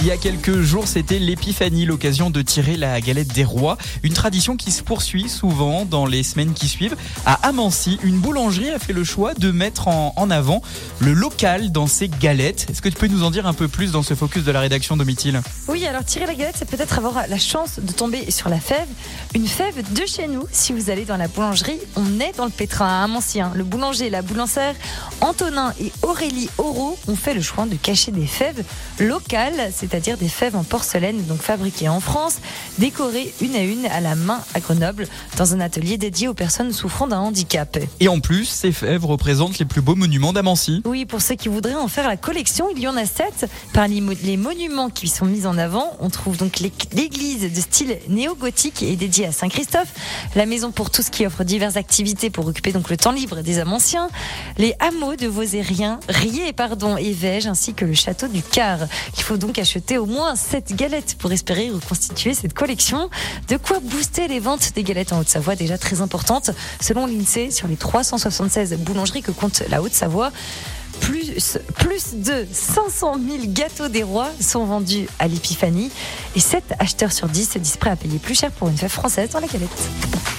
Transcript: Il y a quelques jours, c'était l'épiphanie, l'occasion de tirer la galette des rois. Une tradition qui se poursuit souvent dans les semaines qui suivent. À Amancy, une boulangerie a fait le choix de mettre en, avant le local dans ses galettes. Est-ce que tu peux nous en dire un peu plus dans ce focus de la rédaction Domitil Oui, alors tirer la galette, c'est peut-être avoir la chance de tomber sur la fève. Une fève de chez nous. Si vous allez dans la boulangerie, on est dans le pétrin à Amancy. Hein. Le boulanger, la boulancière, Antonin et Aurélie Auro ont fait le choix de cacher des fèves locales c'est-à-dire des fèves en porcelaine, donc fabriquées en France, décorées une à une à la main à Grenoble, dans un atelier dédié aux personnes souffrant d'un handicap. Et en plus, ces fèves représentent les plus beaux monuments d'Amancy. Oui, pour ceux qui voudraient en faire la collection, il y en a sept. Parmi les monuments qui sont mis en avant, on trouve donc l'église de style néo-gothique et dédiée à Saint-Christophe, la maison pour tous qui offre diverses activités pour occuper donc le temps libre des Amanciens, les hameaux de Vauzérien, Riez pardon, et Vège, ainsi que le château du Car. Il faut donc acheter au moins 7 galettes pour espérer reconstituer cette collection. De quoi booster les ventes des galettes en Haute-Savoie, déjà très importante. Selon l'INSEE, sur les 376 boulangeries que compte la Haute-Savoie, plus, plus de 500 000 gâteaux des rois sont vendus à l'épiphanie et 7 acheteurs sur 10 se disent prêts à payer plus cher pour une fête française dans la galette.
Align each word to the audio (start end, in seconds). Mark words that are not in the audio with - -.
Il 0.00 0.08
y 0.08 0.10
a 0.10 0.16
quelques 0.16 0.60
jours, 0.60 0.88
c'était 0.88 1.18
l'épiphanie, 1.18 1.86
l'occasion 1.86 2.28
de 2.28 2.42
tirer 2.42 2.76
la 2.76 3.00
galette 3.00 3.32
des 3.32 3.44
rois. 3.44 3.78
Une 4.02 4.12
tradition 4.12 4.56
qui 4.56 4.72
se 4.72 4.82
poursuit 4.82 5.28
souvent 5.28 5.84
dans 5.84 6.04
les 6.04 6.22
semaines 6.22 6.52
qui 6.52 6.68
suivent. 6.68 6.96
À 7.24 7.34
Amancy, 7.46 7.98
une 8.02 8.18
boulangerie 8.18 8.70
a 8.70 8.78
fait 8.78 8.92
le 8.92 9.04
choix 9.04 9.34
de 9.34 9.50
mettre 9.50 9.88
en, 9.88 10.30
avant 10.30 10.62
le 11.00 11.12
local 11.12 11.70
dans 11.70 11.86
ses 11.86 12.08
galettes. 12.08 12.66
Est-ce 12.70 12.82
que 12.82 12.88
tu 12.88 12.96
peux 12.96 13.06
nous 13.06 13.22
en 13.22 13.30
dire 13.30 13.46
un 13.46 13.54
peu 13.54 13.68
plus 13.68 13.92
dans 13.92 14.02
ce 14.02 14.14
focus 14.14 14.44
de 14.44 14.50
la 14.52 14.60
rédaction 14.60 14.96
Domitil 14.96 15.40
Oui, 15.68 15.86
alors 15.86 16.04
tirer 16.04 16.26
la 16.26 16.34
galette, 16.34 16.56
c'est 16.58 16.68
peut-être 16.68 16.98
avoir 16.98 17.26
la 17.28 17.38
chance 17.38 17.78
de 17.78 17.92
tomber 17.92 18.30
sur 18.30 18.48
la 18.48 18.58
fève. 18.58 18.88
Une 19.34 19.46
fève 19.46 19.92
de 19.92 20.06
chez 20.06 20.26
nous. 20.26 20.44
Si 20.50 20.72
vous 20.72 20.90
allez 20.90 21.04
dans 21.04 21.16
la 21.16 21.28
boulangerie, 21.28 21.78
on 21.96 22.20
est 22.20 22.36
dans 22.36 22.46
le 22.46 22.50
pétrin 22.50 22.86
à 22.86 23.04
Amancy. 23.04 23.40
Hein. 23.40 23.52
Le 23.54 23.64
boulanger, 23.64 24.10
la 24.10 24.22
boulancière, 24.22 24.74
Antonin 25.20 25.72
et 25.80 25.92
Aurélie 26.02 26.50
Auro 26.58 26.98
ont 27.06 27.16
fait 27.16 27.34
le 27.34 27.42
choix 27.42 27.66
de 27.66 27.76
cacher 27.76 28.10
des 28.10 28.26
fèves 28.26 28.64
locales 28.98 29.72
c'est-à-dire 29.84 30.16
des 30.16 30.28
fèves 30.28 30.56
en 30.56 30.64
porcelaine, 30.64 31.22
donc 31.26 31.42
fabriquées 31.42 31.88
en 31.88 32.00
France, 32.00 32.36
décorées 32.78 33.34
une 33.40 33.54
à 33.54 33.62
une 33.62 33.86
à 33.86 34.00
la 34.00 34.14
main 34.14 34.40
à 34.54 34.60
Grenoble, 34.60 35.06
dans 35.36 35.52
un 35.54 35.60
atelier 35.60 35.98
dédié 35.98 36.26
aux 36.28 36.34
personnes 36.34 36.72
souffrant 36.72 37.06
d'un 37.06 37.18
handicap. 37.18 37.78
Et 38.00 38.08
en 38.08 38.20
plus, 38.20 38.46
ces 38.46 38.72
fèves 38.72 39.04
représentent 39.04 39.58
les 39.58 39.64
plus 39.64 39.82
beaux 39.82 39.94
monuments 39.94 40.32
d'Amancy. 40.32 40.82
Oui, 40.86 41.04
pour 41.04 41.20
ceux 41.20 41.34
qui 41.34 41.48
voudraient 41.48 41.74
en 41.74 41.88
faire 41.88 42.08
la 42.08 42.16
collection, 42.16 42.68
il 42.74 42.80
y 42.80 42.88
en 42.88 42.96
a 42.96 43.04
sept. 43.04 43.46
Parmi 43.72 44.02
les 44.22 44.36
monuments 44.36 44.90
qui 44.90 45.08
sont 45.08 45.26
mis 45.26 45.46
en 45.46 45.58
avant, 45.58 45.96
on 46.00 46.08
trouve 46.08 46.36
donc 46.36 46.60
l'église 46.92 47.52
de 47.52 47.60
style 47.60 47.98
néo-gothique 48.08 48.82
et 48.82 48.96
dédiée 48.96 49.26
à 49.26 49.32
Saint-Christophe, 49.32 49.92
la 50.34 50.46
maison 50.46 50.72
pour 50.72 50.90
tous 50.90 51.10
qui 51.10 51.26
offre 51.26 51.44
diverses 51.44 51.76
activités 51.76 52.30
pour 52.30 52.46
occuper 52.46 52.72
donc 52.72 52.88
le 52.90 52.96
temps 52.96 53.12
libre 53.12 53.42
des 53.42 53.58
Amanciens, 53.58 54.08
les 54.58 54.74
hameaux 54.80 55.16
de 55.16 55.26
Vauzérien, 55.26 56.00
Riez 56.08 56.52
pardon, 56.52 56.96
et 56.96 57.12
Vège, 57.12 57.46
ainsi 57.46 57.74
que 57.74 57.84
le 57.84 57.94
château 57.94 58.28
du 58.28 58.42
Car. 58.42 58.78
Il 59.16 59.22
faut 59.22 59.36
donc 59.36 59.58
acheter 59.64 59.96
au 59.96 60.04
moins 60.04 60.36
7 60.36 60.76
galettes 60.76 61.16
pour 61.18 61.32
espérer 61.32 61.70
reconstituer 61.70 62.34
cette 62.34 62.52
collection. 62.52 63.08
De 63.48 63.56
quoi 63.56 63.80
booster 63.80 64.28
les 64.28 64.38
ventes 64.38 64.74
des 64.74 64.82
galettes 64.82 65.14
en 65.14 65.20
Haute-Savoie, 65.20 65.56
déjà 65.56 65.78
très 65.78 66.02
importante. 66.02 66.50
Selon 66.82 67.06
l'INSEE, 67.06 67.50
sur 67.50 67.66
les 67.66 67.76
376 67.76 68.74
boulangeries 68.80 69.22
que 69.22 69.30
compte 69.30 69.62
la 69.70 69.80
Haute-Savoie, 69.80 70.32
plus, 71.00 71.58
plus 71.76 72.16
de 72.16 72.46
500 72.52 73.16
000 73.26 73.44
gâteaux 73.48 73.88
des 73.88 74.02
rois 74.02 74.28
sont 74.38 74.66
vendus 74.66 75.08
à 75.18 75.28
l'épiphanie 75.28 75.90
et 76.36 76.40
7 76.40 76.74
acheteurs 76.78 77.12
sur 77.12 77.26
10 77.26 77.52
se 77.52 77.58
disent 77.58 77.78
prêts 77.78 77.90
à 77.90 77.96
payer 77.96 78.18
plus 78.18 78.38
cher 78.38 78.50
pour 78.52 78.68
une 78.68 78.76
fête 78.76 78.92
française 78.92 79.30
dans 79.30 79.40
la 79.40 79.46
galette. 79.46 80.33